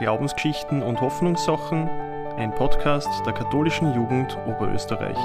[0.00, 1.86] Glaubensgeschichten und Hoffnungssachen,
[2.38, 5.18] ein Podcast der katholischen Jugend Oberösterreich.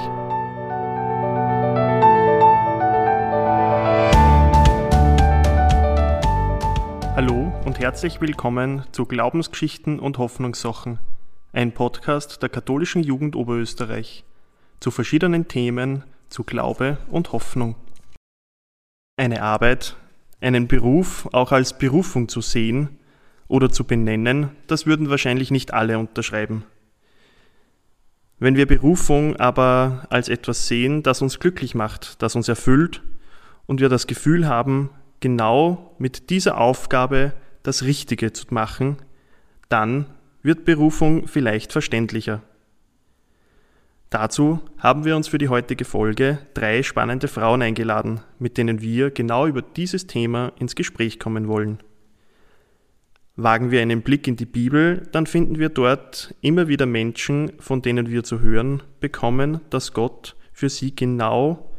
[7.16, 10.98] Hallo und herzlich willkommen zu Glaubensgeschichten und Hoffnungssachen,
[11.54, 14.24] ein Podcast der katholischen Jugend Oberösterreich
[14.80, 17.76] zu verschiedenen Themen zu Glaube und Hoffnung.
[19.16, 19.96] Eine Arbeit,
[20.42, 22.98] einen Beruf auch als Berufung zu sehen
[23.48, 26.64] oder zu benennen, das würden wahrscheinlich nicht alle unterschreiben.
[28.38, 33.02] Wenn wir Berufung aber als etwas sehen, das uns glücklich macht, das uns erfüllt
[33.66, 37.32] und wir das Gefühl haben, genau mit dieser Aufgabe
[37.62, 38.98] das Richtige zu machen,
[39.68, 40.06] dann
[40.42, 42.42] wird Berufung vielleicht verständlicher.
[44.10, 49.10] Dazu haben wir uns für die heutige Folge drei spannende Frauen eingeladen, mit denen wir
[49.10, 51.78] genau über dieses Thema ins Gespräch kommen wollen.
[53.36, 57.82] Wagen wir einen Blick in die Bibel, dann finden wir dort immer wieder Menschen, von
[57.82, 61.70] denen wir zu hören bekommen, dass Gott für sie genau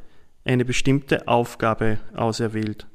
[0.46, 2.86] eine bestimmte Aufgabe auserwählt.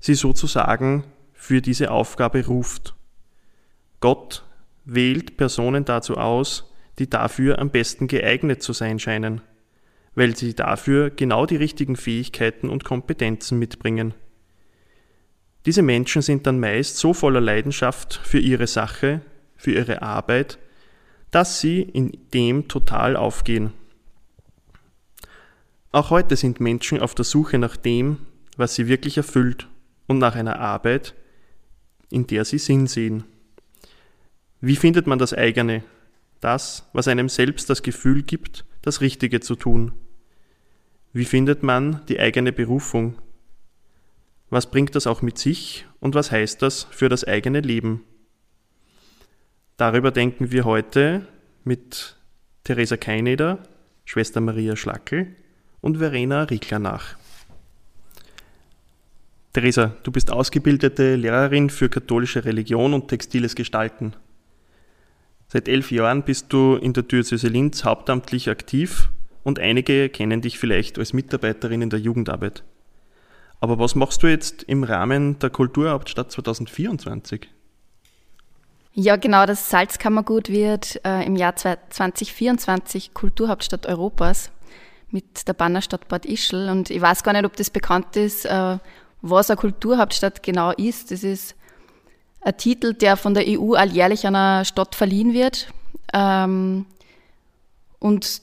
[0.00, 2.96] Sie sozusagen für diese Aufgabe ruft.
[4.00, 4.44] Gott
[4.84, 9.40] wählt Personen dazu aus, die dafür am besten geeignet zu sein scheinen,
[10.16, 14.14] weil sie dafür genau die richtigen Fähigkeiten und Kompetenzen mitbringen.
[15.66, 19.22] Diese Menschen sind dann meist so voller Leidenschaft für ihre Sache,
[19.56, 20.58] für ihre Arbeit,
[21.30, 23.72] dass sie in dem total aufgehen.
[25.90, 28.18] Auch heute sind Menschen auf der Suche nach dem,
[28.56, 29.68] was sie wirklich erfüllt
[30.06, 31.14] und nach einer Arbeit,
[32.10, 33.24] in der sie Sinn sehen.
[34.60, 35.82] Wie findet man das eigene,
[36.40, 39.92] das, was einem selbst das Gefühl gibt, das Richtige zu tun?
[41.12, 43.16] Wie findet man die eigene Berufung?
[44.50, 48.04] Was bringt das auch mit sich und was heißt das für das eigene Leben?
[49.76, 51.26] Darüber denken wir heute
[51.64, 52.16] mit
[52.62, 53.62] Theresa Keineder,
[54.04, 55.34] Schwester Maria Schlackel
[55.80, 57.16] und Verena Riekler nach.
[59.52, 64.14] Theresa, du bist ausgebildete Lehrerin für katholische Religion und textiles Gestalten.
[65.48, 69.10] Seit elf Jahren bist du in der Diözese Linz hauptamtlich aktiv
[69.44, 72.64] und einige kennen dich vielleicht als Mitarbeiterin in der Jugendarbeit.
[73.64, 77.48] Aber was machst du jetzt im Rahmen der Kulturhauptstadt 2024?
[78.92, 84.50] Ja, genau, das Salzkammergut wird äh, im Jahr 2024 Kulturhauptstadt Europas
[85.08, 86.68] mit der Bannerstadt Bad Ischl.
[86.68, 88.76] Und ich weiß gar nicht, ob das bekannt ist, äh,
[89.22, 91.10] was eine Kulturhauptstadt genau ist.
[91.10, 91.54] Das ist
[92.42, 95.72] ein Titel, der von der EU alljährlich einer Stadt verliehen wird.
[96.12, 96.84] Ähm,
[97.98, 98.42] und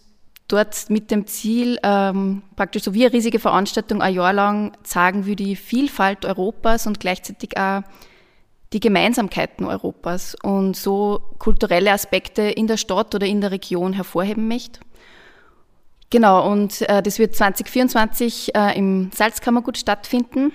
[0.52, 5.26] dort mit dem Ziel, ähm, praktisch so wie eine riesige Veranstaltung ein Jahr lang zeigen
[5.26, 7.84] wir die Vielfalt Europas und gleichzeitig auch
[8.74, 14.48] die Gemeinsamkeiten Europas und so kulturelle Aspekte in der Stadt oder in der Region hervorheben
[14.48, 14.80] möchte.
[16.10, 20.52] Genau, und äh, das wird 2024 äh, im Salzkammergut stattfinden.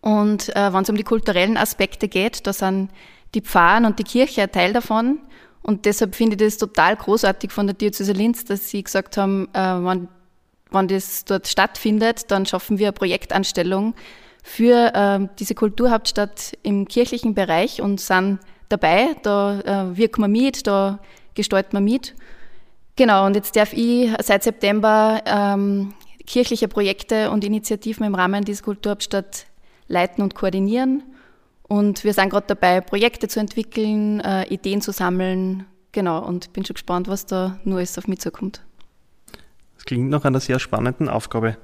[0.00, 2.90] Und äh, wenn es um die kulturellen Aspekte geht, da sind
[3.34, 5.18] die Pfarren und die Kirche ein Teil davon.
[5.64, 9.48] Und deshalb finde ich das total großartig von der Diözese Linz, dass sie gesagt haben,
[9.54, 10.08] äh, wenn,
[10.70, 13.94] wenn das dort stattfindet, dann schaffen wir eine Projektanstellung
[14.42, 19.16] für äh, diese Kulturhauptstadt im kirchlichen Bereich und sind dabei.
[19.22, 20.98] Da äh, wirken wir mit, da
[21.34, 22.14] gestalten wir mit.
[22.96, 25.94] Genau, und jetzt darf ich seit September ähm,
[26.26, 29.46] kirchliche Projekte und Initiativen im Rahmen dieser Kulturhauptstadt
[29.88, 31.02] leiten und koordinieren.
[31.66, 35.66] Und wir sind gerade dabei, Projekte zu entwickeln, äh, Ideen zu sammeln.
[35.92, 38.62] Genau, und bin schon gespannt, was da nur ist auf mich zukommt.
[39.76, 41.56] Das klingt nach einer sehr spannenden Aufgabe.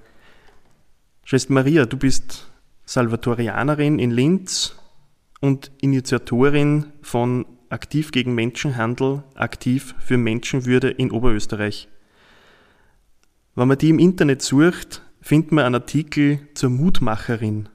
[1.25, 2.50] Schwester Maria, du bist
[2.87, 4.75] Salvatorianerin in Linz
[5.41, 11.88] und Initiatorin von Aktiv gegen Menschenhandel, aktiv für Menschenwürde in Oberösterreich.
[13.55, 17.69] Wenn man die im Internet sucht, findet man einen Artikel zur Mutmacherin.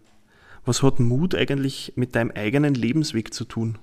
[0.66, 3.78] Was hat Mut eigentlich mit deinem eigenen Lebensweg zu tun?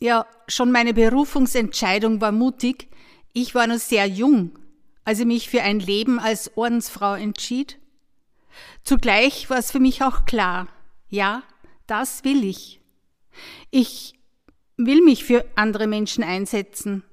[0.00, 2.88] Ja, schon meine Berufungsentscheidung war mutig.
[3.34, 4.58] Ich war noch sehr jung,
[5.04, 7.78] als ich mich für ein Leben als Ordensfrau entschied.
[8.82, 10.68] Zugleich war es für mich auch klar,
[11.08, 11.42] ja,
[11.86, 12.80] das will ich.
[13.70, 14.14] Ich
[14.76, 17.04] will mich für andere Menschen einsetzen,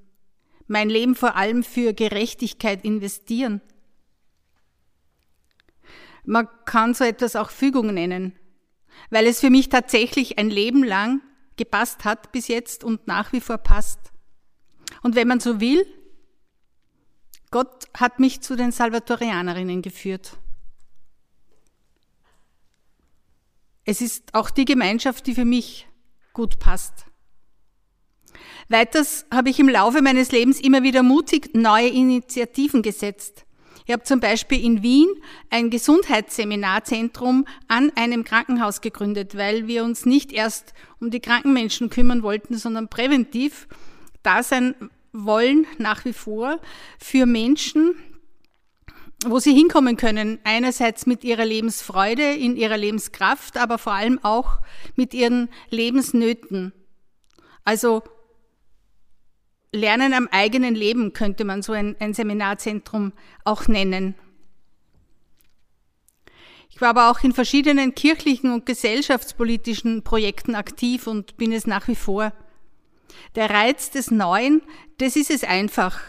[0.67, 3.61] mein Leben vor allem für Gerechtigkeit investieren.
[6.23, 8.33] Man kann so etwas auch Fügung nennen
[9.09, 11.21] weil es für mich tatsächlich ein Leben lang
[11.57, 14.11] gepasst hat bis jetzt und nach wie vor passt.
[15.01, 15.85] Und wenn man so will,
[17.51, 20.37] Gott hat mich zu den Salvatorianerinnen geführt.
[23.85, 25.87] Es ist auch die Gemeinschaft, die für mich
[26.33, 27.05] gut passt.
[28.67, 33.44] Weiters habe ich im Laufe meines Lebens immer wieder mutig neue Initiativen gesetzt.
[33.85, 35.07] Ich habe zum Beispiel in Wien
[35.51, 41.91] ein Gesundheitsseminarzentrum an einem Krankenhaus gegründet, weil wir uns nicht erst um die kranken Menschen
[41.91, 43.67] kümmern wollten, sondern präventiv
[44.23, 44.73] da sein
[45.13, 46.59] wollen nach wie vor
[46.97, 47.95] für Menschen,
[49.23, 50.39] wo sie hinkommen können.
[50.43, 54.61] Einerseits mit ihrer Lebensfreude, in ihrer Lebenskraft, aber vor allem auch
[54.95, 56.73] mit ihren Lebensnöten.
[57.63, 58.03] Also
[59.75, 63.13] Lernen am eigenen Leben könnte man so ein, ein Seminarzentrum
[63.43, 64.15] auch nennen.
[66.69, 71.87] Ich war aber auch in verschiedenen kirchlichen und gesellschaftspolitischen Projekten aktiv und bin es nach
[71.87, 72.33] wie vor.
[73.35, 74.61] Der Reiz des Neuen,
[74.97, 76.01] das ist es einfach.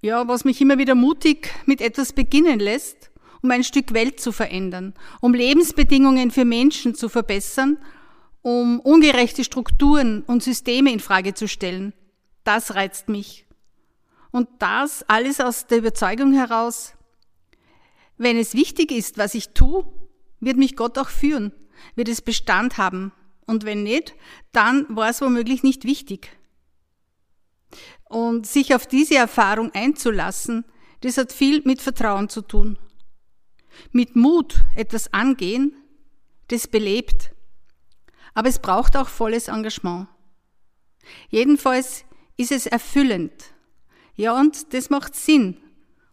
[0.00, 3.10] Ja, was mich immer wieder mutig mit etwas beginnen lässt,
[3.42, 7.78] um ein Stück Welt zu verändern, um Lebensbedingungen für Menschen zu verbessern
[8.44, 11.94] um ungerechte Strukturen und Systeme in Frage zu stellen.
[12.44, 13.46] Das reizt mich.
[14.32, 16.92] Und das alles aus der Überzeugung heraus,
[18.18, 19.86] wenn es wichtig ist, was ich tue,
[20.40, 21.52] wird mich Gott auch führen,
[21.94, 23.12] wird es Bestand haben.
[23.46, 24.14] Und wenn nicht,
[24.52, 26.36] dann war es womöglich nicht wichtig.
[28.10, 30.66] Und sich auf diese Erfahrung einzulassen,
[31.00, 32.78] das hat viel mit Vertrauen zu tun.
[33.90, 35.74] Mit Mut etwas angehen,
[36.48, 37.33] das belebt.
[38.34, 40.08] Aber es braucht auch volles Engagement.
[41.30, 42.04] Jedenfalls
[42.36, 43.32] ist es erfüllend.
[44.16, 45.56] Ja, und das macht Sinn.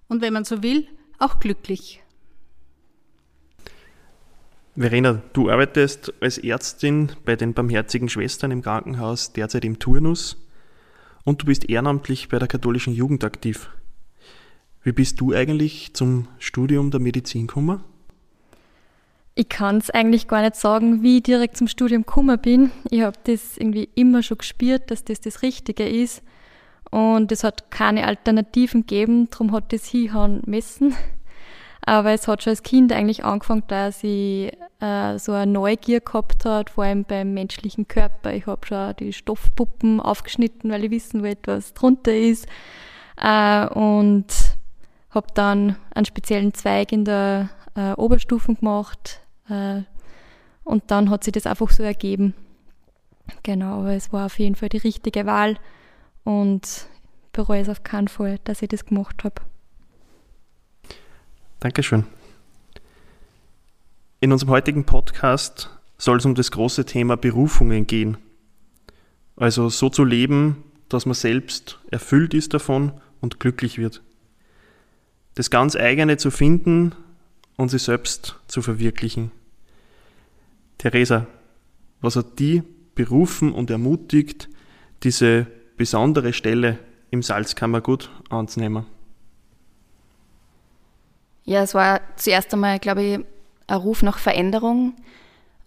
[0.08, 0.88] Und wenn man so will,
[1.20, 2.02] auch glücklich.
[4.76, 10.38] Verena, du arbeitest als Ärztin bei den Barmherzigen Schwestern im Krankenhaus derzeit im Turnus
[11.24, 13.70] und du bist ehrenamtlich bei der katholischen Jugend aktiv.
[14.82, 17.84] Wie bist du eigentlich zum Studium der Medizin gekommen?
[19.34, 22.72] Ich kann es eigentlich gar nicht sagen, wie ich direkt zum Studium gekommen bin.
[22.90, 26.22] Ich habe das irgendwie immer schon gespürt, dass das das Richtige ist.
[26.90, 30.94] Und es hat keine Alternativen gegeben, darum hat das hinhauen müssen.
[31.84, 34.52] Aber es hat schon als Kind eigentlich angefangen, dass ich
[34.82, 38.34] äh, so eine Neugier gehabt hat, vor allem beim menschlichen Körper.
[38.34, 42.46] Ich habe schon die Stoffpuppen aufgeschnitten, weil ich wissen wollte, was drunter ist.
[43.18, 44.28] Äh, und
[45.10, 49.82] habe dann einen speziellen Zweig in der äh, Oberstufen gemacht, äh,
[50.64, 52.34] und dann hat sich das einfach so ergeben.
[53.44, 55.58] Genau, aber es war auf jeden Fall die richtige Wahl
[56.24, 56.88] und
[57.34, 59.36] bereue es auf keinen Fall, dass ich das gemacht habe.
[61.60, 62.06] Dankeschön.
[64.20, 68.18] In unserem heutigen Podcast soll es um das große Thema Berufungen gehen.
[69.36, 74.04] Also so zu leben, dass man selbst erfüllt ist davon und glücklich wird.
[75.36, 76.94] Das ganz eigene zu finden
[77.62, 79.32] und sich selbst zu verwirklichen.
[80.80, 81.28] Theresa,
[82.02, 82.64] was hat die
[82.96, 84.50] berufen und ermutigt,
[85.04, 85.46] diese
[85.78, 86.80] besondere Stelle
[87.12, 88.86] im Salzkammergut anzunehmen?
[91.44, 93.20] Ja, es war zuerst einmal, glaube ich,
[93.68, 94.96] ein Ruf nach Veränderung.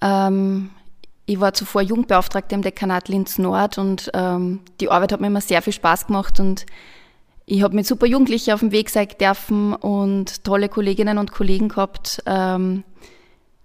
[0.01, 0.71] Ähm,
[1.27, 5.41] ich war zuvor Jugendbeauftragte im Dekanat Linz Nord und ähm, die Arbeit hat mir immer
[5.41, 6.67] sehr viel Spaß gemacht und
[7.47, 11.69] ich habe mit super Jugendlichen auf dem Weg sein dürfen und tolle Kolleginnen und Kollegen
[11.69, 12.23] gehabt.
[12.27, 12.85] Ähm,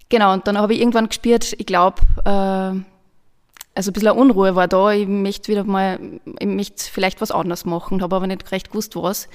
[0.09, 2.81] Genau, und dann habe ich irgendwann gespürt, ich glaube, äh,
[3.75, 4.91] also ein bisschen Unruhe war da.
[4.91, 5.99] Ich möchte wieder mal,
[6.39, 9.29] ich möchte vielleicht was anderes machen, habe aber nicht recht gewusst, was.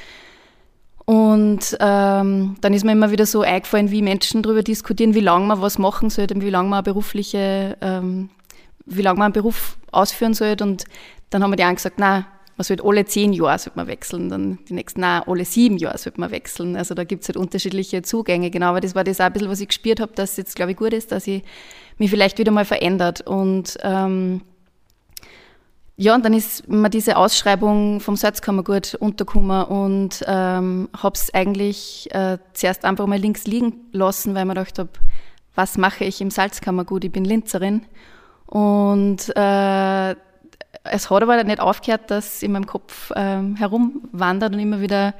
[1.06, 5.46] Und ähm, dann ist mir immer wieder so eingefallen, wie Menschen darüber diskutieren, wie lange
[5.46, 8.30] man was machen sollte, wie lange man berufliche, ähm,
[8.84, 10.64] wie lange man einen Beruf ausführen sollte.
[10.64, 10.84] Und
[11.30, 14.28] dann haben wir die einen gesagt, na, man sollte alle zehn Jahre sollte man wechseln,
[14.28, 16.76] dann die nächsten, nein, alle sieben Jahre sollte man wechseln.
[16.76, 18.68] Also da gibt es halt unterschiedliche Zugänge, genau.
[18.68, 20.72] Aber das war das auch ein bisschen, was ich gespürt habe, dass es jetzt, glaube
[20.72, 21.42] ich, gut ist, dass ich
[21.98, 23.22] mich vielleicht wieder mal verändert.
[23.22, 24.42] Und ähm,
[25.96, 32.08] ja, und dann ist mir diese Ausschreibung vom Salzkammergut untergekommen und ähm, habe es eigentlich
[32.12, 34.90] äh, zuerst einfach mal links liegen lassen, weil mir gedacht habe,
[35.54, 37.04] was mache ich im Salzkammergut?
[37.04, 37.86] Ich bin Linzerin.
[38.46, 40.14] Und äh,
[40.84, 45.14] es hat aber nicht aufgehört, dass in meinem Kopf ähm, herumwandert und immer wieder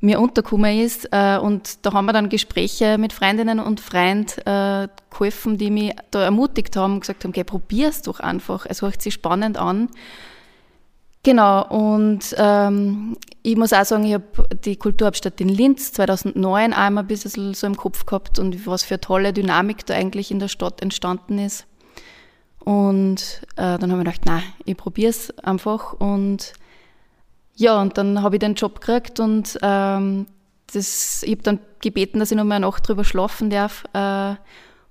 [0.00, 1.08] mir untergekommen ist.
[1.12, 5.94] Äh, und da haben wir dann Gespräche mit Freundinnen und Freunden äh, geholfen, die mich
[6.10, 8.66] da ermutigt haben und gesagt haben, okay, probier's doch einfach.
[8.68, 9.88] Es hört sich spannend an.
[11.24, 14.24] Genau, und ähm, ich muss auch sagen, ich habe
[14.64, 18.94] die Kulturhauptstadt in Linz 2009 einmal ein bisschen so im Kopf gehabt und was für
[18.94, 21.66] eine tolle Dynamik da eigentlich in der Stadt entstanden ist.
[22.68, 25.94] Und äh, dann habe ich gedacht, nein, ich probiere es einfach.
[25.94, 26.52] Und
[27.56, 30.26] ja, und dann habe ich den Job gekriegt und ähm,
[30.70, 33.84] das, ich habe dann gebeten, dass ich noch mal eine Nacht drüber schlafen darf.
[33.94, 34.34] Äh,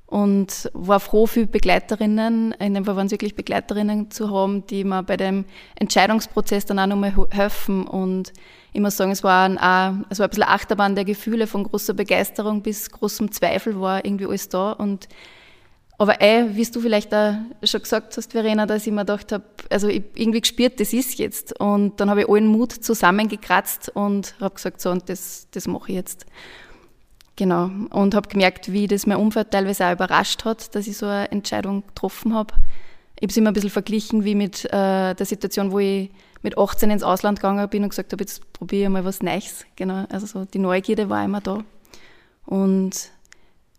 [0.07, 4.83] und war froh, viele Begleiterinnen, in dem Fall waren es wirklich Begleiterinnen zu haben, die
[4.83, 8.33] mir bei dem Entscheidungsprozess dann auch nochmal helfen und
[8.73, 11.93] ich muss sagen, es war, ein, es war ein bisschen Achterbahn der Gefühle, von großer
[11.93, 15.09] Begeisterung bis großem Zweifel war irgendwie alles da und
[15.99, 19.45] aber eh, wie du vielleicht auch schon gesagt hast, Verena, dass ich mir gedacht habe,
[19.69, 21.59] also ich irgendwie gespürt, das ist jetzt.
[21.59, 25.89] Und dann habe ich allen Mut zusammengekratzt und habe gesagt, so, und das, das mache
[25.89, 26.25] ich jetzt.
[27.35, 27.69] Genau.
[27.89, 31.31] Und habe gemerkt, wie das mein Umfeld teilweise auch überrascht hat, dass ich so eine
[31.31, 32.53] Entscheidung getroffen habe.
[33.15, 36.11] Ich habe es immer ein bisschen verglichen wie mit äh, der Situation, wo ich
[36.43, 39.65] mit 18 ins Ausland gegangen bin und gesagt habe, jetzt probiere ich mal was Neues.
[39.75, 40.05] Genau.
[40.09, 41.63] Also so die Neugierde war immer da.
[42.45, 43.11] Und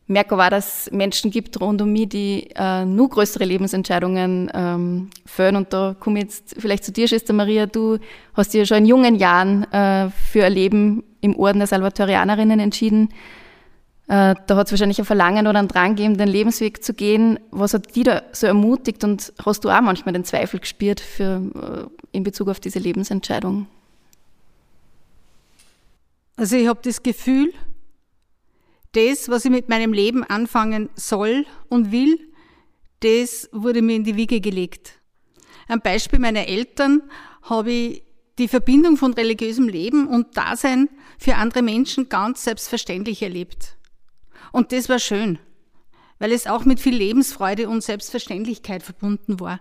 [0.09, 5.11] merke auch, dass es Menschen gibt rund um mich, die äh, nur größere Lebensentscheidungen ähm,
[5.27, 5.57] fällen.
[5.57, 7.67] Und da komme ich jetzt vielleicht zu dir, Schwester Maria.
[7.67, 7.99] Du
[8.35, 12.59] hast dich ja schon in jungen Jahren äh, für ein Leben im Orden der Salvatorianerinnen
[12.59, 13.11] entschieden.
[14.09, 17.38] Äh, da hat es wahrscheinlich ein Verlangen oder einen Drang gegeben, den Lebensweg zu gehen.
[17.50, 21.91] Was hat die da so ermutigt und hast du auch manchmal den Zweifel gespürt für,
[22.12, 23.67] äh, in Bezug auf diese Lebensentscheidung?
[26.37, 27.53] Also ich habe das Gefühl,
[28.99, 32.19] das, was ich mit meinem Leben anfangen soll und will,
[33.00, 34.95] das wurde mir in die Wiege gelegt.
[35.69, 37.02] Am Beispiel meiner Eltern
[37.43, 38.02] habe ich
[38.38, 40.88] die Verbindung von religiösem Leben und Dasein
[41.19, 43.76] für andere Menschen ganz selbstverständlich erlebt.
[44.50, 45.38] Und das war schön,
[46.19, 49.61] weil es auch mit viel Lebensfreude und Selbstverständlichkeit verbunden war.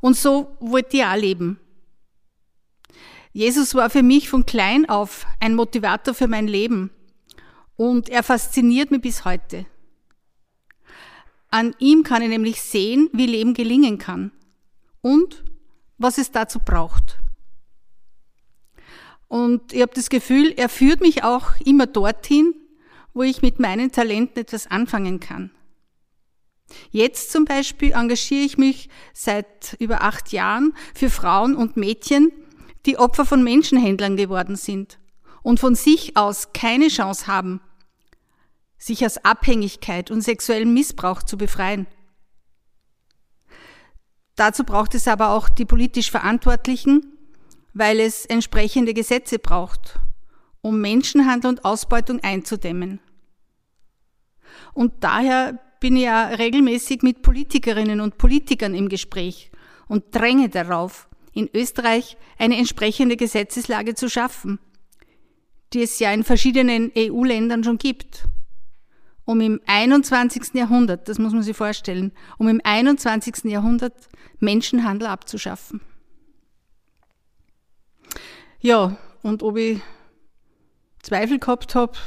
[0.00, 1.58] Und so wollte ich auch leben.
[3.32, 6.90] Jesus war für mich von klein auf ein Motivator für mein Leben
[7.76, 9.66] und er fasziniert mich bis heute.
[11.50, 14.32] An ihm kann ich nämlich sehen, wie Leben gelingen kann
[15.02, 15.44] und
[15.98, 17.18] was es dazu braucht.
[19.28, 22.54] Und ich habe das Gefühl, er führt mich auch immer dorthin,
[23.12, 25.50] wo ich mit meinen Talenten etwas anfangen kann.
[26.90, 32.32] Jetzt zum Beispiel engagiere ich mich seit über acht Jahren für Frauen und Mädchen,
[32.86, 34.98] die Opfer von Menschenhändlern geworden sind
[35.44, 37.60] und von sich aus keine Chance haben,
[38.78, 41.86] sich aus Abhängigkeit und sexuellem Missbrauch zu befreien.
[44.36, 47.06] Dazu braucht es aber auch die politisch Verantwortlichen,
[47.74, 50.00] weil es entsprechende Gesetze braucht,
[50.62, 52.98] um Menschenhandel und Ausbeutung einzudämmen.
[54.72, 59.50] Und daher bin ich ja regelmäßig mit Politikerinnen und Politikern im Gespräch
[59.88, 64.58] und dränge darauf, in Österreich eine entsprechende Gesetzeslage zu schaffen,
[65.74, 68.24] die es ja in verschiedenen EU-Ländern schon gibt,
[69.24, 70.54] um im 21.
[70.54, 73.44] Jahrhundert, das muss man sich vorstellen, um im 21.
[73.44, 75.80] Jahrhundert Menschenhandel abzuschaffen.
[78.60, 79.80] Ja, und ob ich
[81.02, 81.98] Zweifel gehabt habe,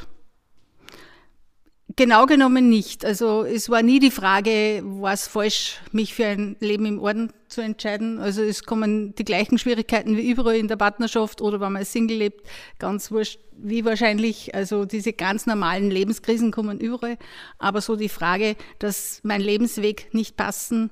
[1.97, 3.03] Genau genommen nicht.
[3.03, 7.33] Also es war nie die Frage, war es falsch, mich für ein Leben im Orden
[7.47, 8.19] zu entscheiden.
[8.19, 12.17] Also es kommen die gleichen Schwierigkeiten wie überall in der Partnerschaft oder wenn man Single
[12.17, 14.53] lebt, ganz wurscht, wie wahrscheinlich.
[14.53, 17.17] Also diese ganz normalen Lebenskrisen kommen überall.
[17.57, 20.91] Aber so die Frage, dass mein Lebensweg nicht passen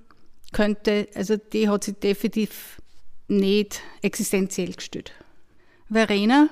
[0.53, 2.81] könnte, also die hat sich definitiv
[3.27, 5.11] nicht existenziell gestellt.
[5.87, 6.49] Verena,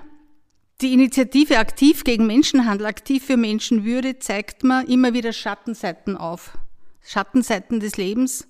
[0.81, 6.57] die Initiative Aktiv gegen Menschenhandel, Aktiv für Menschenwürde zeigt mir immer wieder Schattenseiten auf.
[7.01, 8.47] Schattenseiten des Lebens.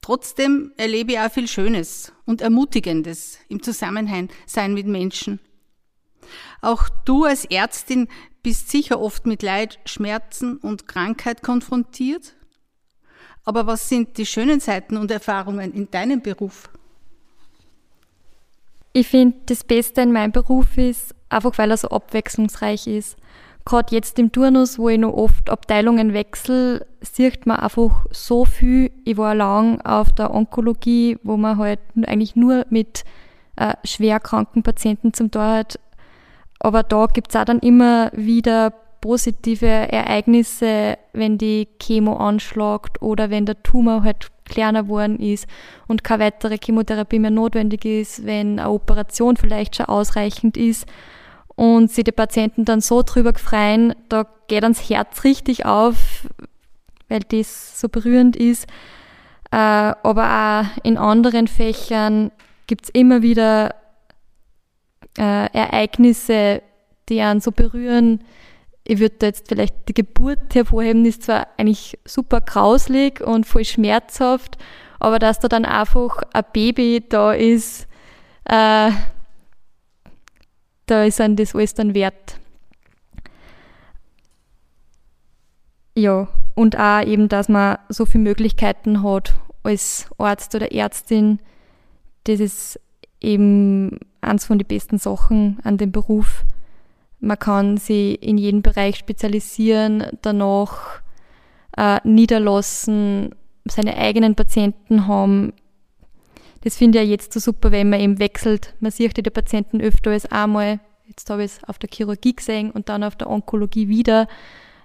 [0.00, 5.38] Trotzdem erlebe ich auch viel Schönes und Ermutigendes im Zusammenhang sein mit Menschen.
[6.60, 8.08] Auch du als Ärztin
[8.42, 12.34] bist sicher oft mit Leid, Schmerzen und Krankheit konfrontiert.
[13.44, 16.68] Aber was sind die schönen Seiten und Erfahrungen in deinem Beruf?
[18.92, 23.16] Ich finde, das Beste in meinem Beruf ist, einfach weil er so abwechslungsreich ist.
[23.64, 28.90] Gerade jetzt im Turnus, wo ich noch oft Abteilungen wechsle, sieht man einfach so viel.
[29.04, 33.04] Ich war lang auf der Onkologie, wo man halt eigentlich nur mit
[33.56, 35.78] äh, schwerkranken Patienten zum Tor hat.
[36.58, 43.44] Aber da gibt's auch dann immer wieder positive Ereignisse, wenn die Chemo anschlagt oder wenn
[43.44, 45.46] der Tumor halt kleiner geworden ist
[45.88, 50.86] und keine weitere Chemotherapie mehr notwendig ist, wenn eine Operation vielleicht schon ausreichend ist
[51.56, 56.28] und sie die Patienten dann so drüber freuen, da geht ans Herz richtig auf,
[57.08, 58.66] weil das so berührend ist.
[59.50, 62.30] Äh, aber auch in anderen Fächern
[62.66, 63.74] gibt es immer wieder
[65.18, 66.62] äh, Ereignisse,
[67.08, 68.22] die einen so berühren,
[68.84, 73.64] ich würde da jetzt vielleicht die Geburt hervorheben, ist zwar eigentlich super grauslig und voll
[73.64, 74.58] schmerzhaft,
[74.98, 77.86] aber dass da dann einfach ein Baby da ist,
[78.44, 78.90] äh,
[80.86, 82.38] da ist dann das alles dann wert.
[85.94, 91.38] ja, und auch eben, dass man so viele Möglichkeiten hat als Arzt oder Ärztin.
[92.24, 92.80] Das ist
[93.20, 96.44] eben eins von den besten Sachen an dem Beruf.
[97.24, 101.02] Man kann sich in jedem Bereich spezialisieren, danach
[101.76, 103.32] äh, niederlassen,
[103.64, 105.52] seine eigenen Patienten haben.
[106.62, 108.74] Das finde ich ja jetzt so super, wenn man eben wechselt.
[108.80, 110.80] Man sieht die Patienten öfter als einmal.
[111.06, 114.26] Jetzt habe ich es auf der Chirurgie gesehen und dann auf der Onkologie wieder.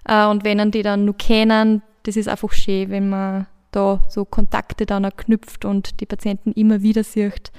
[0.08, 4.26] Äh, und wenn die dann nur kennen, das ist einfach schön, wenn man da so
[4.26, 7.52] Kontakte dann auch knüpft und die Patienten immer wieder sieht.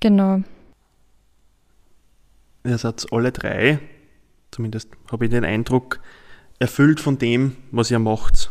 [0.00, 0.42] Genau.
[2.66, 3.78] Ihr seid alle drei,
[4.50, 6.00] zumindest habe ich den Eindruck,
[6.58, 8.50] erfüllt von dem, was ihr macht.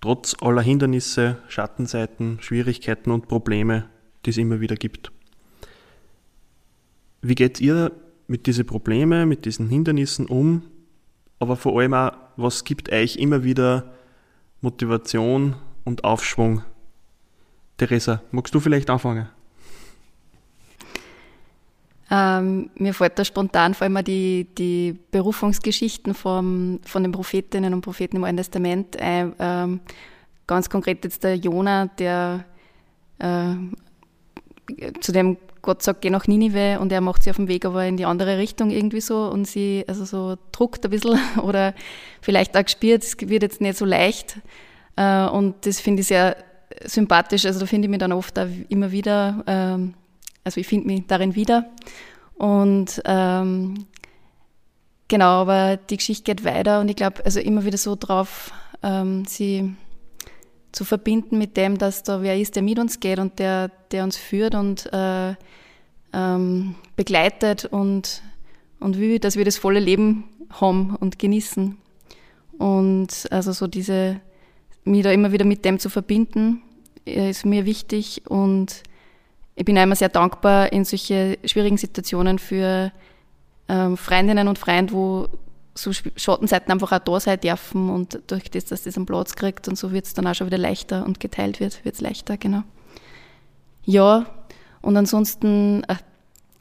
[0.00, 3.88] Trotz aller Hindernisse, Schattenseiten, Schwierigkeiten und Probleme,
[4.24, 5.10] die es immer wieder gibt.
[7.20, 7.90] Wie geht ihr
[8.28, 10.62] mit diesen Problemen, mit diesen Hindernissen um?
[11.40, 13.92] Aber vor allem auch, was gibt euch immer wieder
[14.60, 16.62] Motivation und Aufschwung?
[17.76, 19.28] Theresa, magst du vielleicht anfangen?
[22.10, 27.82] Ähm, mir fällt da spontan vor allem die, die Berufungsgeschichten vom, von den Prophetinnen und
[27.82, 29.34] Propheten im Alten Testament ein.
[29.38, 29.80] Ähm,
[30.46, 32.44] ganz konkret jetzt der Jona, der
[33.18, 33.54] äh,
[35.00, 37.84] zu dem Gott sagt, geh nach Ninive und er macht sich auf den Weg aber
[37.84, 41.74] in die andere Richtung irgendwie so und sie also so druckt ein bisschen oder
[42.22, 44.38] vielleicht auch gespürt, es wird jetzt nicht so leicht
[44.96, 46.36] äh, und das finde ich sehr
[46.84, 49.94] sympathisch, also da finde ich mich dann oft auch immer wieder ähm,
[50.48, 51.66] also ich finde mich darin wieder.
[52.36, 53.84] Und ähm,
[55.06, 58.50] genau, aber die Geschichte geht weiter und ich glaube, also immer wieder so drauf,
[58.82, 59.74] ähm, sie
[60.72, 64.04] zu verbinden mit dem, dass da wer ist, der mit uns geht und der, der
[64.04, 65.34] uns führt und äh,
[66.14, 68.22] ähm, begleitet und,
[68.80, 71.76] und will, dass wir das volle Leben haben und genießen.
[72.56, 74.20] Und also so diese,
[74.84, 76.62] mich da immer wieder mit dem zu verbinden,
[77.04, 78.82] ist mir wichtig und
[79.58, 82.92] ich bin einmal sehr dankbar in solche schwierigen Situationen für
[83.68, 85.28] ähm, Freundinnen und Freunde, wo
[85.74, 89.66] so Schattenseiten einfach auch da sein dürfen und durch das, dass das einen Platz kriegt
[89.66, 92.36] und so wird es dann auch schon wieder leichter und geteilt wird, wird es leichter,
[92.36, 92.62] genau.
[93.84, 94.26] Ja,
[94.80, 95.96] und ansonsten äh,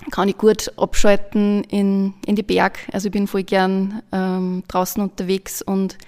[0.09, 2.79] kann ich gut abschalten in, in die Berg.
[2.91, 5.99] Also ich bin voll gern ähm, draußen unterwegs und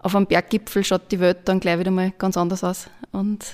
[0.00, 3.46] auf einem Berggipfel schaut die Welt dann gleich wieder mal ganz anders aus und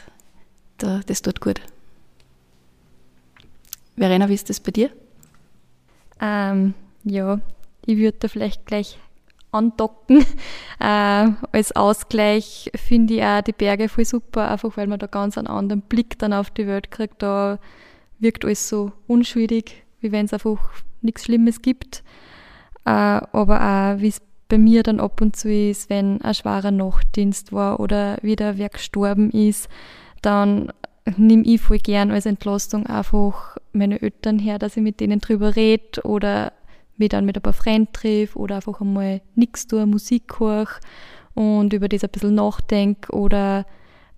[0.78, 1.60] da, das tut gut.
[3.96, 4.90] Verena, wie ist das bei dir?
[6.20, 7.40] Ähm, ja,
[7.86, 8.98] ich würde da vielleicht gleich
[9.52, 10.24] andocken.
[10.80, 15.38] Äh, als Ausgleich finde ich auch die Berge voll super, einfach weil man da ganz
[15.38, 17.22] einen anderen Blick dann auf die Welt kriegt.
[17.22, 17.58] Da
[18.18, 20.58] wirkt alles so unschuldig, wie wenn es einfach
[21.00, 22.02] nichts Schlimmes gibt.
[22.84, 23.60] Äh, aber
[23.94, 27.80] auch, wie es bei mir dann ab und zu ist, wenn ein schwerer Nachtdienst war
[27.80, 29.68] oder wieder wer gestorben ist,
[30.20, 30.72] dann
[31.16, 35.56] nehme ich voll gern als Entlastung einfach meine Eltern her, dass ich mit denen drüber
[35.56, 36.52] rede oder
[36.96, 40.68] mich dann mit ein paar Freunden treffe oder einfach einmal nichts tue, Musik höre
[41.34, 43.66] und über das ein bisschen nachdenke oder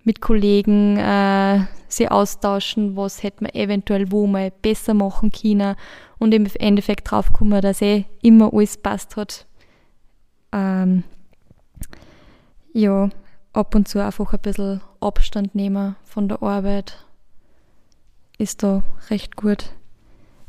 [0.03, 5.75] mit Kollegen äh, sie austauschen, was hätte man eventuell wo mal besser machen können
[6.19, 9.45] und im Endeffekt draufkommen, dass eh immer alles passt hat.
[10.53, 11.03] Ähm,
[12.73, 13.09] ja,
[13.53, 17.05] ab und zu einfach ein bisschen Abstand nehmen von der Arbeit
[18.37, 19.71] ist da recht gut.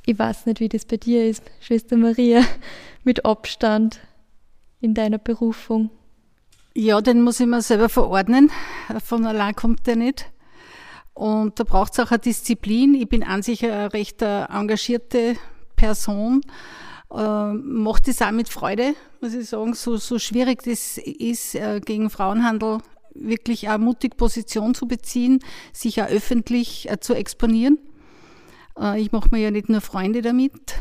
[0.07, 2.43] Ich weiß nicht, wie das bei dir ist, Schwester Maria,
[3.05, 4.01] mit Abstand
[4.81, 5.91] in deiner Berufung.
[6.75, 8.51] Ja, den muss ich mir selber verordnen.
[9.05, 10.31] Von allein kommt der nicht.
[11.15, 12.95] Und da braucht es auch eine Disziplin.
[12.95, 15.37] Ich bin an sich eine recht engagierte
[15.75, 16.43] Person.
[17.11, 21.81] Äh, macht das auch mit Freude, muss ich sagen, so, so schwierig das ist, äh,
[21.81, 22.79] gegen Frauenhandel
[23.21, 25.41] wirklich auch mutig Position zu beziehen,
[25.73, 27.79] sich auch öffentlich äh, zu exponieren.
[28.79, 30.77] Äh, ich mache mir ja nicht nur Freunde damit.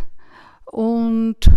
[0.66, 1.50] Und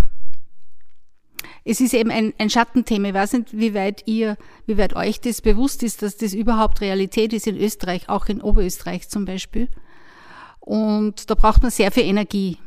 [1.65, 3.09] es ist eben ein, ein Schattenthema.
[3.09, 6.81] Ich weiß nicht, wie weit ihr, wie weit euch das bewusst ist, dass das überhaupt
[6.81, 9.69] Realität ist in Österreich, auch in Oberösterreich zum Beispiel.
[10.61, 12.59] Und da braucht man sehr viel Energie.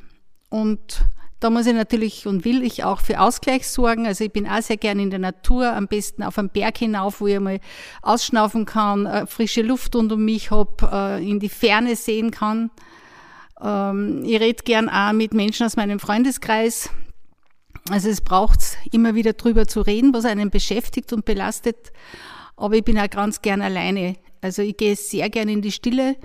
[0.49, 1.05] Und
[1.43, 4.07] da muss ich natürlich und will ich auch für Ausgleich sorgen.
[4.07, 7.19] Also ich bin auch sehr gern in der Natur, am besten auf einem Berg hinauf,
[7.19, 7.59] wo ich mal
[8.01, 12.71] ausschnaufen kann, äh, frische Luft rund um mich habe, äh, in die Ferne sehen kann.
[13.61, 16.89] Ähm, ich rede gern auch mit Menschen aus meinem Freundeskreis.
[17.89, 21.91] Also es braucht immer wieder drüber zu reden, was einen beschäftigt und belastet.
[22.55, 24.15] Aber ich bin auch ganz gern alleine.
[24.39, 26.15] Also ich gehe sehr gern in die Stille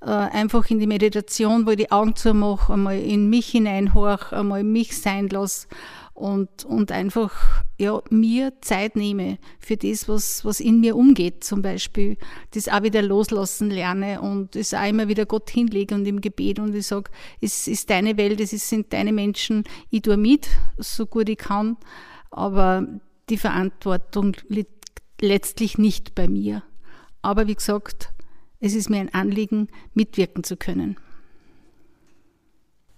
[0.00, 4.62] äh, einfach in die Meditation, wo ich die Augen zumache, einmal in mich hineinhorche, einmal
[4.62, 5.68] mich sein lasse
[6.16, 7.32] und, und einfach
[7.78, 12.16] ja, mir Zeit nehme für das, was, was in mir umgeht, zum Beispiel
[12.52, 16.58] das auch wieder loslassen lerne und es auch immer wieder Gott hinlege und im Gebet
[16.58, 21.04] und ich sage, es ist deine Welt, es sind deine Menschen, ich tue mit, so
[21.06, 21.76] gut ich kann,
[22.30, 22.86] aber
[23.28, 26.62] die Verantwortung liegt letztlich nicht bei mir.
[27.22, 28.10] Aber wie gesagt,
[28.60, 30.96] es ist mir ein Anliegen, mitwirken zu können.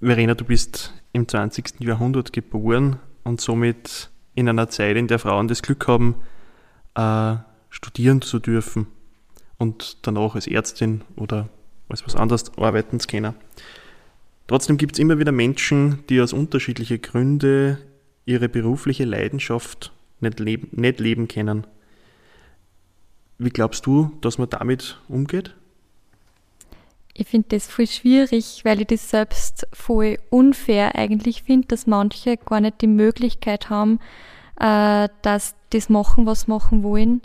[0.01, 1.81] Verena, du bist im 20.
[1.81, 6.15] Jahrhundert geboren und somit in einer Zeit, in der Frauen das Glück haben,
[6.95, 7.37] äh,
[7.71, 8.87] studieren zu dürfen
[9.59, 11.49] und danach als Ärztin oder
[11.89, 13.35] als was anderes arbeiten zu können.
[14.47, 17.79] Trotzdem gibt es immer wieder Menschen, die aus unterschiedlichen Gründen
[18.25, 21.67] ihre berufliche Leidenschaft nicht leben, nicht leben können.
[23.39, 25.55] Wie glaubst du, dass man damit umgeht?
[27.15, 32.37] Ich finde das voll schwierig, weil ich das selbst voll unfair eigentlich finde, dass manche
[32.37, 33.99] gar nicht die Möglichkeit haben,
[34.61, 37.23] äh, dass das machen, was machen wollen.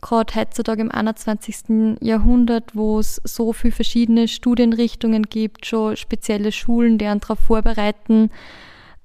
[0.00, 1.96] Gerade heutzutage im 21.
[2.00, 8.30] Jahrhundert, wo es so viele verschiedene Studienrichtungen gibt, schon spezielle Schulen, die einen darauf vorbereiten,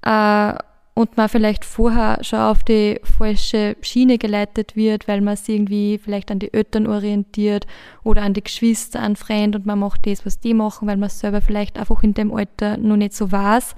[0.02, 0.54] äh,
[0.94, 5.98] und man vielleicht vorher schon auf die falsche Schiene geleitet wird, weil man sich irgendwie
[5.98, 7.66] vielleicht an die Eltern orientiert
[8.04, 11.08] oder an die Geschwister, an Freund und man macht das, was die machen, weil man
[11.08, 13.74] selber vielleicht einfach in dem Alter noch nicht so weiß.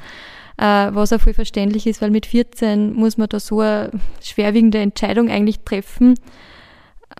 [0.56, 4.78] Äh, was auch voll verständlich ist, weil mit 14 muss man da so eine schwerwiegende
[4.78, 6.14] Entscheidung eigentlich treffen.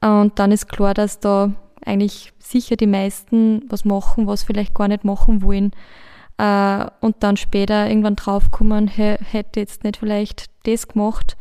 [0.00, 1.52] Und dann ist klar, dass da
[1.84, 5.72] eigentlich sicher die meisten was machen, was vielleicht gar nicht machen wollen
[6.38, 11.36] äh, und dann später irgendwann draufkommen, hey, hätte jetzt nicht vielleicht das gemacht.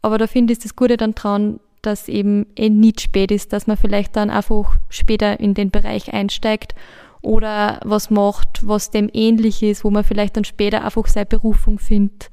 [0.00, 3.66] Aber da finde ich das Gute dann dran, dass eben eh nicht spät ist, dass
[3.66, 6.74] man vielleicht dann einfach später in den Bereich einsteigt
[7.20, 11.78] oder was macht, was dem ähnlich ist, wo man vielleicht dann später einfach seine Berufung
[11.78, 12.30] findet.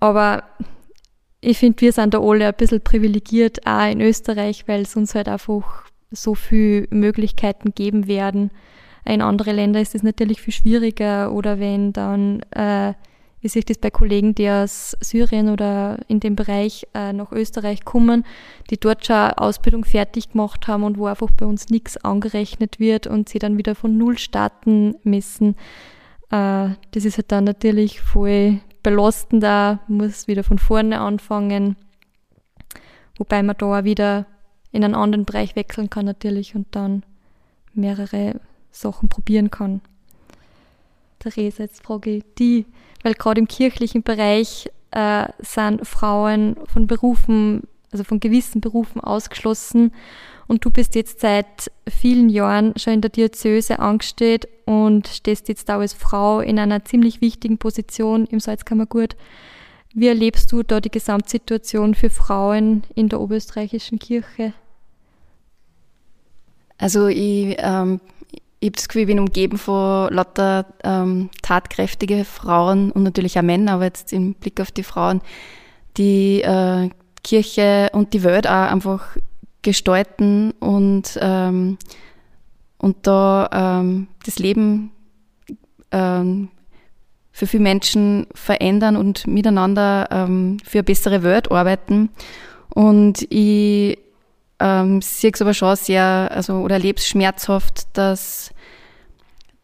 [0.00, 0.44] Aber
[1.40, 5.14] ich finde, wir sind da alle ein bisschen privilegiert, auch in Österreich, weil es uns
[5.14, 8.50] halt einfach so viele Möglichkeiten geben werden.
[9.04, 12.94] In andere Länder ist das natürlich viel schwieriger oder wenn dann, äh,
[13.40, 17.84] wie sich das bei Kollegen, die aus Syrien oder in dem Bereich äh, nach Österreich
[17.84, 18.24] kommen,
[18.70, 23.06] die dort schon Ausbildung fertig gemacht haben und wo einfach bei uns nichts angerechnet wird
[23.06, 25.56] und sie dann wieder von Null starten müssen.
[26.30, 31.76] Äh, das ist halt dann natürlich voll belastender, muss wieder von vorne anfangen,
[33.18, 34.26] wobei man da auch wieder
[34.72, 37.04] in einen anderen Bereich wechseln kann natürlich und dann
[37.74, 38.40] mehrere
[38.74, 39.80] Sachen probieren kann.
[41.18, 42.66] Theresa, jetzt frage ich die,
[43.02, 49.92] weil gerade im kirchlichen Bereich äh, sind Frauen von Berufen, also von gewissen Berufen ausgeschlossen
[50.46, 55.68] und du bist jetzt seit vielen Jahren schon in der Diözese angestellt und stehst jetzt
[55.68, 59.16] da als Frau in einer ziemlich wichtigen Position im Salzkammergut.
[59.94, 64.52] Wie erlebst du da die Gesamtsituation für Frauen in der oberösterreichischen Kirche?
[66.76, 68.00] Also ich ähm,
[68.64, 73.42] ich habe das Gefühl, ich bin umgeben von lauter ähm, tatkräftige Frauen und natürlich auch
[73.42, 75.20] Männer, aber jetzt im Blick auf die Frauen,
[75.98, 76.88] die äh,
[77.22, 79.18] Kirche und die Welt auch einfach
[79.60, 81.76] gestalten und, ähm,
[82.78, 84.92] und da ähm, das Leben
[85.90, 86.48] ähm,
[87.32, 92.08] für viele Menschen verändern und miteinander ähm, für eine bessere Welt arbeiten.
[92.70, 93.98] Und ich
[94.58, 98.53] ähm, sehe es aber schon sehr, also oder erlebe es schmerzhaft, dass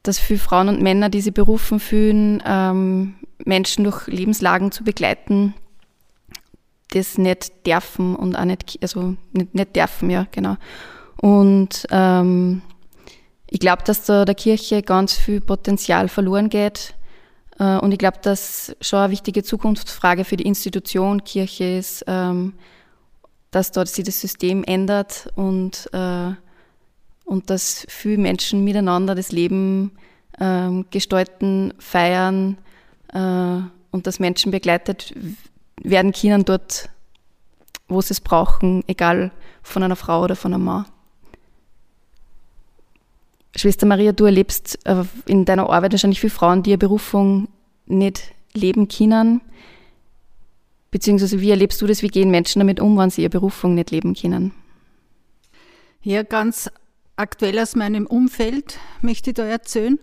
[0.02, 5.54] dass viele Frauen und Männer, die sich berufen fühlen, ähm, Menschen durch Lebenslagen zu begleiten,
[6.90, 10.56] das nicht dürfen und auch nicht, also nicht, nicht dürfen, ja, genau.
[11.20, 12.62] Und ähm,
[13.48, 16.94] ich glaube, dass da der Kirche ganz viel Potenzial verloren geht.
[17.58, 22.54] Äh, und ich glaube, dass schon eine wichtige Zukunftsfrage für die Institution Kirche ist, ähm,
[23.50, 26.32] dass dort sich das System ändert und äh,
[27.30, 29.92] und dass viele Menschen miteinander das Leben
[30.40, 32.58] ähm, gestalten, feiern
[33.12, 33.60] äh,
[33.92, 35.14] und dass Menschen begleitet
[35.80, 36.90] werden können dort,
[37.86, 39.30] wo sie es brauchen, egal
[39.62, 40.86] von einer Frau oder von einem Mann.
[43.54, 47.46] Schwester Maria, du erlebst äh, in deiner Arbeit wahrscheinlich viele Frauen, die ihre Berufung
[47.86, 49.40] nicht leben können.
[50.90, 52.02] Beziehungsweise wie erlebst du das?
[52.02, 54.52] Wie gehen Menschen damit um, wenn sie ihre Berufung nicht leben können?
[56.02, 56.68] Ja, ganz
[57.20, 59.98] aktuell aus meinem Umfeld möchte ich da erzählen.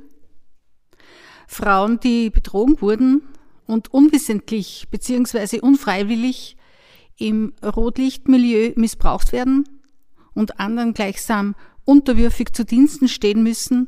[1.48, 3.24] Frauen, die betrogen wurden
[3.66, 5.60] und unwissentlich bzw.
[5.60, 6.58] unfreiwillig
[7.18, 9.68] im Rotlichtmilieu missbraucht werden
[10.36, 13.88] und anderen gleichsam unterwürfig zu Diensten stehen müssen,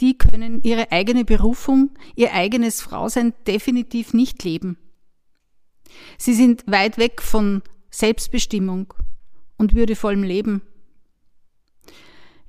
[0.00, 4.76] die können ihre eigene Berufung, ihr eigenes Frausein definitiv nicht leben.
[6.18, 8.92] Sie sind weit weg von Selbstbestimmung
[9.56, 10.60] und würdevollem Leben.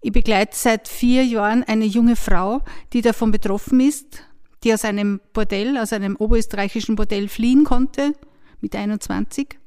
[0.02, 2.62] Ich begleite seit vier Jahren eine junge Frau,
[2.94, 4.24] die davon betroffen ist,
[4.64, 8.14] die aus einem Bordell, aus einem oberösterreichischen Bordell fliehen konnte,
[8.62, 9.60] mit 21,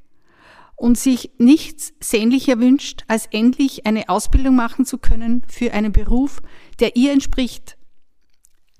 [0.76, 6.40] und sich nichts sehnlicher wünscht, als endlich eine Ausbildung machen zu können für einen Beruf,
[6.78, 7.76] der ihr entspricht,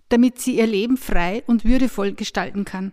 [0.08, 2.92] damit sie ihr Leben frei und würdevoll gestalten kann.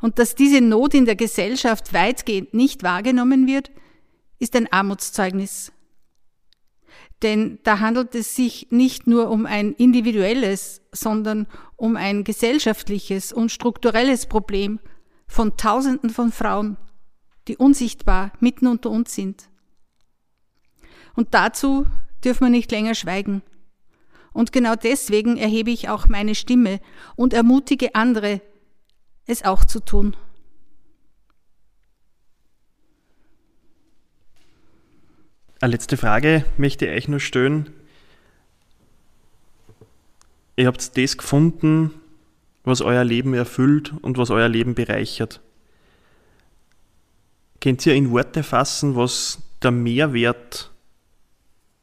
[0.00, 3.70] Und dass diese Not in der Gesellschaft weitgehend nicht wahrgenommen wird,
[4.38, 5.72] ist ein Armutszeugnis.
[7.24, 13.50] Denn da handelt es sich nicht nur um ein individuelles, sondern um ein gesellschaftliches und
[13.50, 14.78] strukturelles Problem
[15.26, 16.76] von Tausenden von Frauen,
[17.48, 19.48] die unsichtbar mitten unter uns sind.
[21.14, 21.86] Und dazu
[22.22, 23.42] dürfen wir nicht länger schweigen.
[24.34, 26.78] Und genau deswegen erhebe ich auch meine Stimme
[27.16, 28.42] und ermutige andere,
[29.26, 30.14] es auch zu tun.
[35.60, 37.70] Eine letzte Frage möchte ich euch nur stellen.
[40.56, 41.90] Ihr habt das gefunden,
[42.64, 45.40] was euer Leben erfüllt und was euer Leben bereichert.
[47.60, 50.70] Könnt ihr in Worte fassen, was der Mehrwert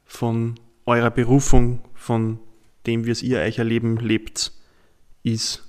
[0.06, 2.40] von eurer Berufung, von
[2.86, 4.52] dem, wie es ihr euch Leben lebt,
[5.24, 5.64] ist?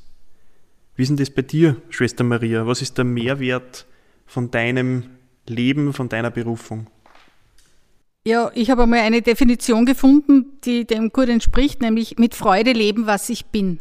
[0.96, 2.66] Wie ist denn das bei dir, Schwester Maria?
[2.66, 3.86] Was ist der Mehrwert
[4.26, 5.10] von deinem
[5.46, 6.88] Leben, von deiner Berufung?
[8.24, 13.06] Ja, ich habe einmal eine Definition gefunden, die dem gut entspricht, nämlich mit Freude leben,
[13.06, 13.80] was ich bin.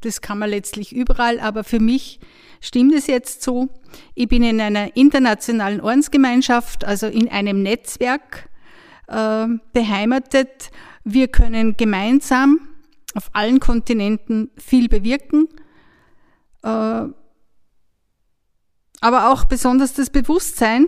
[0.00, 2.18] Das kann man letztlich überall, aber für mich
[2.62, 3.68] stimmt es jetzt so.
[4.14, 8.48] Ich bin in einer internationalen Ordensgemeinschaft, also in einem Netzwerk
[9.08, 10.70] äh, beheimatet.
[11.04, 12.60] Wir können gemeinsam
[13.14, 15.48] auf allen Kontinenten viel bewirken.
[16.62, 17.08] Äh,
[19.02, 20.86] aber auch besonders das Bewusstsein,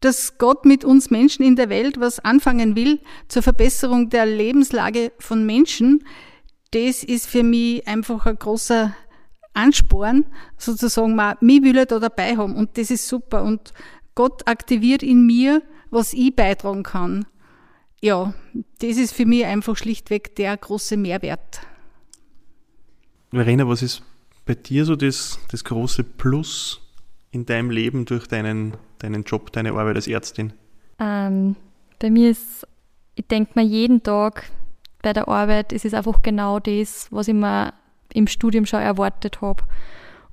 [0.00, 5.12] dass Gott mit uns Menschen in der Welt was anfangen will zur Verbesserung der Lebenslage
[5.18, 6.04] von Menschen,
[6.72, 8.94] das ist für mich einfach ein großer
[9.54, 10.26] Ansporn,
[10.58, 13.72] sozusagen mich will er da dabei haben und das ist super und
[14.14, 17.26] Gott aktiviert in mir, was ich beitragen kann.
[18.02, 18.34] Ja,
[18.80, 21.60] das ist für mich einfach schlichtweg der große Mehrwert.
[23.30, 24.02] Verena, was ist
[24.44, 26.80] bei dir so das, das große Plus
[27.30, 30.52] in deinem Leben durch deinen, deinen Job, deine Arbeit als Ärztin?
[30.98, 31.56] Ähm,
[31.98, 32.66] bei mir ist,
[33.14, 34.50] ich denke mir jeden Tag
[35.02, 37.74] bei der Arbeit, es ist einfach genau das, was ich mir
[38.12, 39.62] im Studium schon erwartet habe.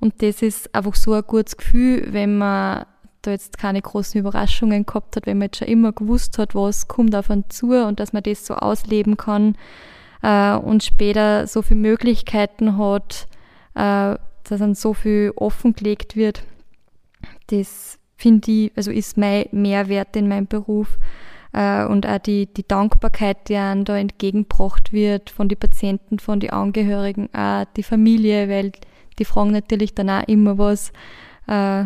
[0.00, 2.86] Und das ist einfach so ein gutes Gefühl, wenn man
[3.22, 6.88] da jetzt keine großen Überraschungen gehabt hat, wenn man jetzt schon immer gewusst hat, was
[6.88, 9.56] kommt auf einen zu und dass man das so ausleben kann
[10.22, 13.28] äh, und später so viele Möglichkeiten hat,
[13.74, 16.42] äh, dass dann so viel offengelegt wird.
[17.46, 20.98] Das finde ich, also ist mein Mehrwert in meinem Beruf
[21.52, 26.40] äh, und auch die, die Dankbarkeit, die einem da entgegengebracht wird von den Patienten, von
[26.40, 28.72] den Angehörigen, auch die Familie, weil
[29.18, 30.92] die fragen natürlich dann auch immer was.
[31.46, 31.84] Äh,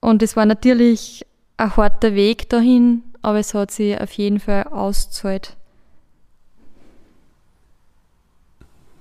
[0.00, 1.26] und es war natürlich
[1.56, 5.56] ein harter Weg dahin, aber es hat sich auf jeden Fall ausgezahlt.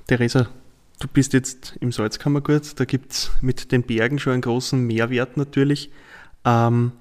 [0.07, 0.49] Theresa,
[0.99, 5.37] du bist jetzt im Salzkammergut, da gibt es mit den Bergen schon einen großen Mehrwert
[5.37, 5.89] natürlich.
[6.45, 6.91] Ähm,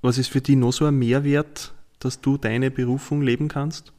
[0.00, 3.92] was ist für dich noch so ein Mehrwert, dass du deine Berufung leben kannst?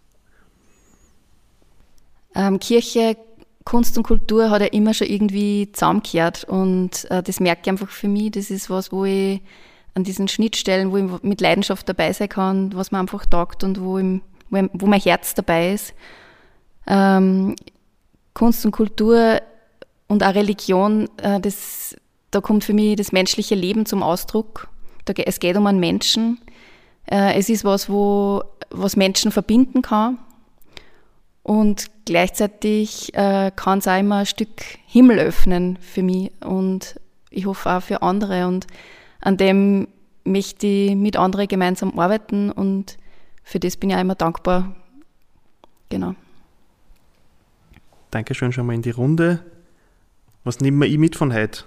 [2.33, 3.17] Ähm, Kirche,
[3.63, 7.89] Kunst und Kultur hat ja immer schon irgendwie zusammengehört und äh, das merke ich einfach
[7.89, 8.31] für mich.
[8.31, 9.41] Das ist was, wo ich
[9.95, 13.81] an diesen Schnittstellen, wo ich mit Leidenschaft dabei sein kann, was mir einfach taugt und
[13.81, 15.93] wo, ich, wo mein Herz dabei ist.
[16.85, 17.55] Ähm,
[18.35, 19.41] Kunst und Kultur
[20.07, 21.95] und auch Religion, äh, das,
[22.29, 24.69] da kommt für mich das menschliche Leben zum Ausdruck
[25.13, 26.39] es geht um einen Menschen.
[27.05, 30.17] Äh, es ist was, wo, was Menschen verbinden kann.
[31.43, 37.45] Und gleichzeitig äh, kann es auch immer ein Stück Himmel öffnen für mich und ich
[37.45, 38.47] hoffe auch für andere.
[38.47, 38.65] Und
[39.21, 39.87] an dem
[40.23, 42.97] möchte ich mit anderen gemeinsam arbeiten und
[43.43, 44.75] für das bin ich auch immer dankbar.
[45.89, 46.15] Genau.
[48.15, 49.43] Dankeschön schon mal in die Runde.
[50.45, 51.65] Was nehmen wir ich mit von heute?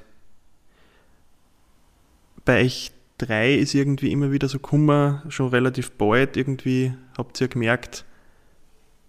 [2.47, 7.49] Bei euch drei ist irgendwie immer wieder so Kummer, schon relativ bald irgendwie, habt ihr
[7.49, 8.07] gemerkt,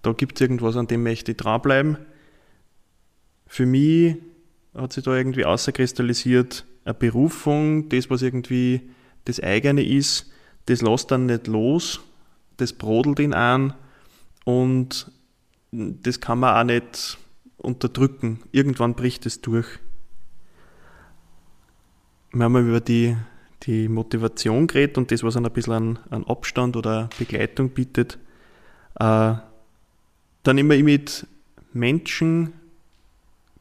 [0.01, 1.97] da gibt es irgendwas, an dem möchte ich dranbleiben.
[3.47, 4.17] Für mich
[4.75, 8.81] hat sich da irgendwie außerkristallisiert eine Berufung, das, was irgendwie
[9.23, 10.29] das eigene ist,
[10.65, 12.01] das lässt dann nicht los,
[12.57, 13.75] das brodelt ihn an
[14.43, 15.09] und
[15.71, 17.17] das kann man auch nicht
[17.59, 18.39] unterdrücken.
[18.51, 19.67] Irgendwann bricht es durch.
[22.31, 23.15] Wir haben über die,
[23.63, 28.19] die Motivation geredet und das, was einen ein bisschen an, an Abstand oder Begleitung bietet.
[28.95, 29.33] Äh,
[30.43, 31.27] dann immer mit
[31.73, 32.53] Menschen,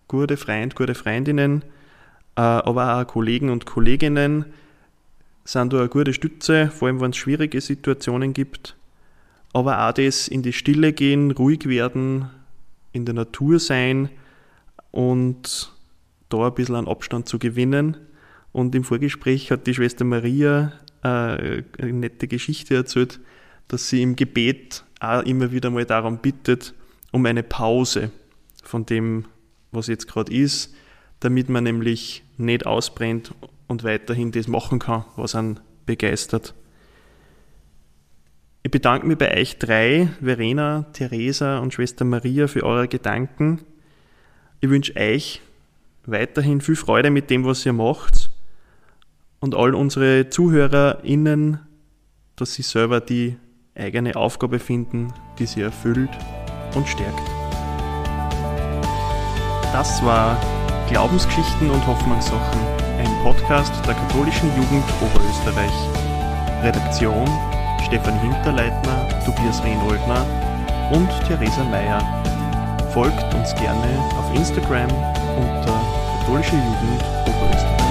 [0.06, 1.62] gute Freund, gute Freundinnen,
[2.37, 4.46] äh, aber auch Kollegen und Kolleginnen
[5.44, 8.76] sind da eine gute Stütze, vor allem wenn es schwierige Situationen gibt.
[9.54, 12.30] Aber auch das in die Stille gehen, ruhig werden,
[12.92, 14.11] in der Natur sein
[14.90, 15.72] und
[16.29, 17.96] da ein bisschen an Abstand zu gewinnen.
[18.53, 20.72] Und im Vorgespräch hat die Schwester Maria
[21.03, 23.20] äh, eine nette Geschichte erzählt,
[23.68, 26.74] dass sie im Gebet auch immer wieder mal darum bittet,
[27.12, 28.11] um eine Pause
[28.62, 29.27] von dem,
[29.70, 30.74] was jetzt gerade ist,
[31.20, 33.35] damit man nämlich nicht ausbrennt
[33.66, 36.55] und weiterhin das machen kann, was einen begeistert.
[38.68, 43.62] Ich bedanke mich bei euch drei, Verena, Theresa und Schwester Maria, für eure Gedanken.
[44.61, 45.40] Ich wünsche euch
[46.04, 48.31] weiterhin viel Freude mit dem, was ihr macht
[49.40, 51.61] und all unsere ZuhörerInnen,
[52.37, 53.38] dass sie selber die
[53.74, 56.11] eigene Aufgabe finden, die sie erfüllt
[56.74, 57.26] und stärkt.
[59.72, 60.38] Das war
[60.90, 62.61] Glaubensgeschichten und Hoffnungssachen,
[62.98, 65.72] ein Podcast der katholischen Jugend Oberösterreich.
[66.62, 67.26] Redaktion
[67.88, 70.27] Stefan Hinterleitner, Tobias Rehnoldner
[70.92, 72.03] und Theresa Meyer.
[72.92, 74.90] Folgt uns gerne auf Instagram
[75.38, 75.81] unter
[76.20, 77.88] katholische Jugend Oberösterreich.